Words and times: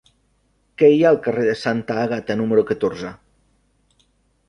Què 0.81 0.89
hi 0.93 1.03
ha 1.03 1.11
al 1.15 1.19
carrer 1.27 1.45
de 1.49 1.55
Santa 1.65 1.99
Àgata 2.07 2.41
número 2.43 2.67
catorze? 2.73 3.15